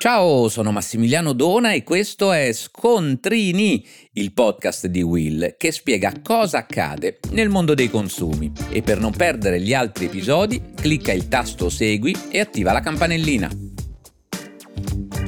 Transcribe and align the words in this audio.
Ciao, 0.00 0.48
sono 0.48 0.70
Massimiliano 0.70 1.32
Dona 1.32 1.72
e 1.72 1.82
questo 1.82 2.30
è 2.30 2.52
Scontrini, 2.52 3.84
il 4.12 4.32
podcast 4.32 4.86
di 4.86 5.02
Will 5.02 5.56
che 5.56 5.72
spiega 5.72 6.12
cosa 6.22 6.58
accade 6.58 7.18
nel 7.30 7.48
mondo 7.48 7.74
dei 7.74 7.90
consumi. 7.90 8.52
E 8.70 8.82
per 8.82 9.00
non 9.00 9.10
perdere 9.10 9.60
gli 9.60 9.74
altri 9.74 10.04
episodi, 10.04 10.62
clicca 10.76 11.10
il 11.10 11.26
tasto 11.26 11.68
Segui 11.68 12.16
e 12.30 12.38
attiva 12.38 12.70
la 12.70 12.78
campanellina. 12.78 13.50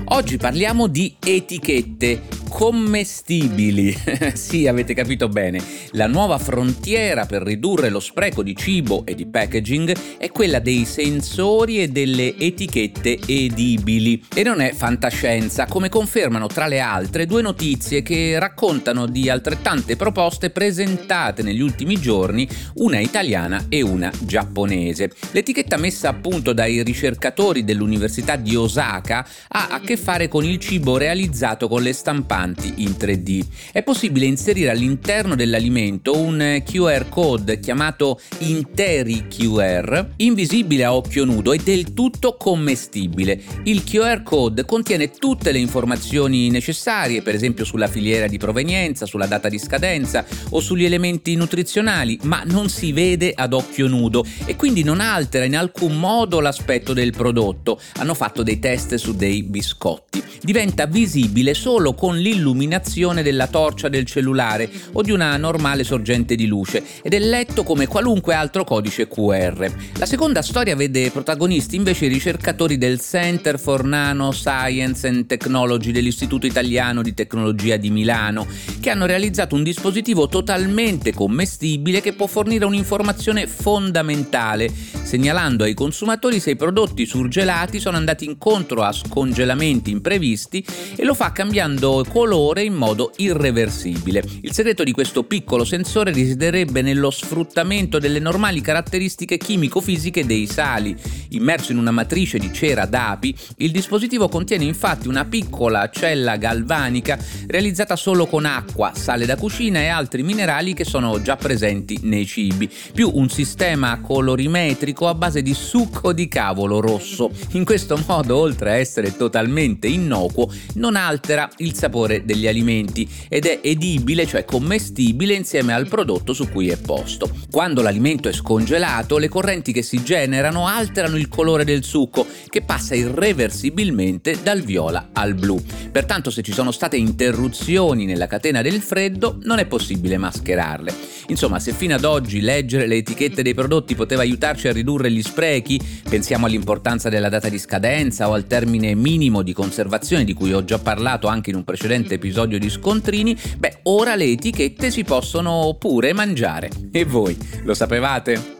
Oggi 0.04 0.36
parliamo 0.36 0.86
di 0.86 1.16
etichette 1.18 2.39
commestibili. 2.50 3.96
sì, 4.34 4.66
avete 4.66 4.92
capito 4.92 5.28
bene. 5.28 5.62
La 5.92 6.06
nuova 6.06 6.36
frontiera 6.38 7.24
per 7.24 7.42
ridurre 7.42 7.88
lo 7.88 8.00
spreco 8.00 8.42
di 8.42 8.54
cibo 8.56 9.06
e 9.06 9.14
di 9.14 9.26
packaging 9.26 10.18
è 10.18 10.28
quella 10.30 10.58
dei 10.58 10.84
sensori 10.84 11.80
e 11.80 11.88
delle 11.88 12.36
etichette 12.36 13.18
edibili. 13.24 14.22
E 14.34 14.42
non 14.42 14.60
è 14.60 14.72
fantascienza, 14.72 15.66
come 15.66 15.88
confermano 15.88 16.48
tra 16.48 16.66
le 16.66 16.80
altre 16.80 17.24
due 17.24 17.40
notizie 17.40 18.02
che 18.02 18.38
raccontano 18.38 19.06
di 19.06 19.30
altrettante 19.30 19.96
proposte 19.96 20.50
presentate 20.50 21.42
negli 21.42 21.60
ultimi 21.60 21.98
giorni, 22.00 22.48
una 22.74 22.98
italiana 22.98 23.66
e 23.68 23.80
una 23.80 24.12
giapponese. 24.18 25.10
L'etichetta 25.30 25.76
messa 25.76 26.08
a 26.10 26.14
punto 26.14 26.52
dai 26.52 26.82
ricercatori 26.82 27.64
dell'Università 27.64 28.36
di 28.36 28.56
Osaka 28.56 29.26
ha 29.48 29.68
a 29.70 29.80
che 29.80 29.96
fare 29.96 30.28
con 30.28 30.44
il 30.44 30.58
cibo 30.58 30.96
realizzato 30.96 31.68
con 31.68 31.82
le 31.82 31.92
stampanti 31.92 32.38
avanti 32.40 32.74
in 32.78 32.94
3D. 32.98 33.44
È 33.72 33.82
possibile 33.82 34.24
inserire 34.24 34.70
all'interno 34.70 35.34
dell'alimento 35.34 36.16
un 36.16 36.62
QR 36.64 37.08
code 37.08 37.60
chiamato 37.60 38.18
Interi 38.38 39.26
QR, 39.28 40.12
invisibile 40.16 40.84
a 40.84 40.94
occhio 40.94 41.26
nudo 41.26 41.52
e 41.52 41.58
del 41.58 41.92
tutto 41.92 42.36
commestibile. 42.38 43.42
Il 43.64 43.84
QR 43.84 44.22
code 44.22 44.64
contiene 44.64 45.10
tutte 45.10 45.52
le 45.52 45.58
informazioni 45.58 46.48
necessarie, 46.48 47.20
per 47.20 47.34
esempio 47.34 47.64
sulla 47.64 47.88
filiera 47.88 48.26
di 48.26 48.38
provenienza, 48.38 49.04
sulla 49.04 49.26
data 49.26 49.48
di 49.50 49.58
scadenza 49.58 50.24
o 50.50 50.60
sugli 50.60 50.84
elementi 50.84 51.34
nutrizionali, 51.34 52.18
ma 52.22 52.42
non 52.46 52.70
si 52.70 52.92
vede 52.92 53.32
ad 53.34 53.52
occhio 53.52 53.86
nudo 53.86 54.24
e 54.46 54.56
quindi 54.56 54.82
non 54.82 55.00
altera 55.00 55.44
in 55.44 55.56
alcun 55.56 55.98
modo 55.98 56.40
l'aspetto 56.40 56.94
del 56.94 57.12
prodotto. 57.12 57.78
Hanno 57.96 58.14
fatto 58.14 58.42
dei 58.42 58.58
test 58.58 58.94
su 58.94 59.14
dei 59.14 59.42
biscotti. 59.42 60.22
Diventa 60.42 60.86
visibile 60.86 61.52
solo 61.52 61.92
con 61.92 62.16
l'illuminazione 62.16 62.28
l'illuminazione 62.30 63.22
della 63.22 63.46
torcia 63.46 63.88
del 63.88 64.06
cellulare 64.06 64.70
o 64.92 65.02
di 65.02 65.10
una 65.10 65.36
normale 65.36 65.84
sorgente 65.84 66.34
di 66.34 66.46
luce 66.46 66.82
ed 67.02 67.14
è 67.14 67.18
letto 67.18 67.62
come 67.62 67.86
qualunque 67.86 68.34
altro 68.34 68.64
codice 68.64 69.08
QR. 69.08 69.70
La 69.98 70.06
seconda 70.06 70.42
storia 70.42 70.76
vede 70.76 71.10
protagonisti 71.10 71.76
invece 71.76 72.06
i 72.06 72.08
ricercatori 72.08 72.78
del 72.78 73.00
Center 73.00 73.58
for 73.58 73.84
Nano 73.84 74.30
Science 74.30 75.06
and 75.06 75.26
Technology 75.26 75.90
dell'Istituto 75.90 76.46
Italiano 76.46 77.02
di 77.02 77.14
Tecnologia 77.14 77.76
di 77.76 77.90
Milano, 77.90 78.46
che 78.80 78.90
hanno 78.90 79.06
realizzato 79.06 79.54
un 79.54 79.62
dispositivo 79.62 80.28
totalmente 80.28 81.12
commestibile 81.12 82.00
che 82.00 82.12
può 82.12 82.26
fornire 82.26 82.64
un'informazione 82.64 83.46
fondamentale, 83.46 84.72
segnalando 85.10 85.64
ai 85.64 85.74
consumatori 85.74 86.38
se 86.38 86.50
i 86.52 86.56
prodotti 86.56 87.04
surgelati 87.04 87.80
sono 87.80 87.96
andati 87.96 88.24
incontro 88.24 88.82
a 88.82 88.92
scongelamenti 88.92 89.90
imprevisti 89.90 90.64
e 90.94 91.02
lo 91.02 91.14
fa 91.14 91.32
cambiando 91.32 92.06
colore 92.08 92.62
in 92.62 92.74
modo 92.74 93.10
irreversibile. 93.16 94.22
Il 94.42 94.52
segreto 94.52 94.84
di 94.84 94.92
questo 94.92 95.24
piccolo 95.24 95.64
sensore 95.64 96.12
risiederebbe 96.12 96.80
nello 96.80 97.10
sfruttamento 97.10 97.98
delle 97.98 98.20
normali 98.20 98.60
caratteristiche 98.60 99.36
chimico-fisiche 99.36 100.24
dei 100.24 100.46
sali. 100.46 100.96
Immerso 101.30 101.72
in 101.72 101.78
una 101.78 101.90
matrice 101.90 102.38
di 102.38 102.52
cera 102.52 102.86
d'api, 102.86 103.36
il 103.56 103.72
dispositivo 103.72 104.28
contiene 104.28 104.62
infatti 104.62 105.08
una 105.08 105.24
piccola 105.24 105.90
cella 105.90 106.36
galvanica 106.36 107.18
realizzata 107.48 107.96
solo 107.96 108.26
con 108.26 108.44
acqua, 108.44 108.92
sale 108.94 109.26
da 109.26 109.34
cucina 109.34 109.80
e 109.80 109.88
altri 109.88 110.22
minerali 110.22 110.72
che 110.72 110.84
sono 110.84 111.20
già 111.20 111.34
presenti 111.34 111.98
nei 112.02 112.26
cibi, 112.26 112.70
più 112.92 113.10
un 113.12 113.28
sistema 113.28 113.98
colorimetrico 114.00 114.98
a 115.08 115.14
base 115.14 115.42
di 115.42 115.54
succo 115.54 116.12
di 116.12 116.28
cavolo 116.28 116.80
rosso. 116.80 117.30
In 117.52 117.64
questo 117.64 117.98
modo, 118.06 118.36
oltre 118.36 118.70
a 118.70 118.74
essere 118.74 119.16
totalmente 119.16 119.86
innocuo, 119.86 120.52
non 120.74 120.96
altera 120.96 121.48
il 121.58 121.74
sapore 121.74 122.24
degli 122.24 122.46
alimenti 122.46 123.08
ed 123.28 123.46
è 123.46 123.60
edibile, 123.62 124.26
cioè 124.26 124.44
commestibile 124.44 125.34
insieme 125.34 125.72
al 125.72 125.88
prodotto 125.88 126.32
su 126.32 126.48
cui 126.48 126.68
è 126.68 126.76
posto. 126.76 127.30
Quando 127.50 127.82
l'alimento 127.82 128.28
è 128.28 128.32
scongelato, 128.32 129.18
le 129.18 129.28
correnti 129.28 129.72
che 129.72 129.82
si 129.82 130.02
generano 130.02 130.66
alterano 130.66 131.16
il 131.16 131.28
colore 131.28 131.64
del 131.64 131.84
succo, 131.84 132.26
che 132.48 132.62
passa 132.62 132.94
irreversibilmente 132.94 134.38
dal 134.42 134.60
viola 134.60 135.10
al 135.12 135.34
blu. 135.34 135.62
Pertanto 135.90 136.30
se 136.30 136.42
ci 136.42 136.52
sono 136.52 136.70
state 136.70 136.96
interruzioni 136.96 138.04
nella 138.04 138.26
catena 138.26 138.62
del 138.62 138.80
freddo, 138.80 139.38
non 139.42 139.58
è 139.58 139.66
possibile 139.66 140.16
mascherarle. 140.16 141.09
Insomma, 141.30 141.58
se 141.58 141.72
fino 141.72 141.94
ad 141.94 142.04
oggi 142.04 142.40
leggere 142.40 142.86
le 142.86 142.96
etichette 142.96 143.42
dei 143.42 143.54
prodotti 143.54 143.94
poteva 143.94 144.22
aiutarci 144.22 144.68
a 144.68 144.72
ridurre 144.72 145.10
gli 145.10 145.22
sprechi, 145.22 145.80
pensiamo 146.08 146.46
all'importanza 146.46 147.08
della 147.08 147.28
data 147.28 147.48
di 147.48 147.58
scadenza 147.58 148.28
o 148.28 148.34
al 148.34 148.46
termine 148.46 148.94
minimo 148.94 149.42
di 149.42 149.52
conservazione 149.52 150.24
di 150.24 150.34
cui 150.34 150.52
ho 150.52 150.64
già 150.64 150.78
parlato 150.78 151.26
anche 151.26 151.50
in 151.50 151.56
un 151.56 151.64
precedente 151.64 151.78
precedente 151.80 152.14
episodio 152.14 152.58
di 152.58 152.68
Scontrini, 152.68 153.36
beh, 153.56 153.78
ora 153.84 154.14
le 154.14 154.26
etichette 154.26 154.90
si 154.90 155.02
possono 155.02 155.76
pure 155.78 156.12
mangiare. 156.12 156.68
E 156.92 157.04
voi 157.04 157.36
lo 157.64 157.74
sapevate? 157.74 158.58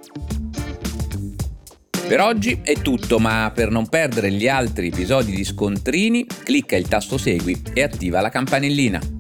Per 2.08 2.20
oggi 2.20 2.60
è 2.62 2.75
tutto, 2.81 3.19
ma 3.19 3.52
per 3.54 3.70
non 3.70 3.88
perdere 3.88 4.32
gli 4.32 4.48
altri 4.48 4.88
episodi 4.88 5.32
di 5.32 5.44
Scontrini, 5.44 6.26
clicca 6.26 6.76
il 6.76 6.88
tasto 6.88 7.19
Segui 7.19 7.62
e 7.72 7.82
attiva 7.82 8.20
la 8.20 8.31
campanellina. 8.31 9.19